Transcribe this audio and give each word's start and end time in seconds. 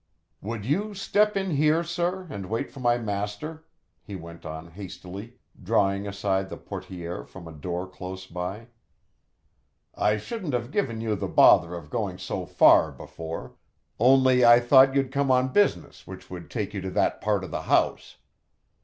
"Would 0.41 0.65
you 0.65 0.95
step 0.95 1.37
in 1.37 1.51
here, 1.51 1.83
sir, 1.83 2.25
and 2.31 2.49
wait 2.49 2.71
for 2.71 2.79
my 2.79 2.97
master?" 2.97 3.65
he 4.01 4.15
went 4.15 4.47
on 4.47 4.71
hastily, 4.71 5.35
drawing 5.61 6.07
aside 6.07 6.49
the 6.49 6.57
portière 6.57 7.27
from 7.27 7.47
a 7.47 7.51
door 7.51 7.85
close 7.87 8.25
by. 8.25 8.65
"I 9.93 10.17
shouldn't 10.17 10.55
have 10.55 10.71
given 10.71 11.01
you 11.01 11.15
the 11.15 11.27
bother 11.27 11.75
of 11.75 11.91
going 11.91 12.17
so 12.17 12.47
far 12.47 12.91
before, 12.91 13.53
only 13.99 14.43
I 14.43 14.59
thought 14.59 14.95
you'd 14.95 15.11
come 15.11 15.29
on 15.29 15.49
business 15.53 16.07
which 16.07 16.31
would 16.31 16.49
take 16.49 16.73
you 16.73 16.81
to 16.81 16.89
that 16.89 17.21
part 17.21 17.43
of 17.43 17.51
the 17.51 17.61
house. 17.61 18.17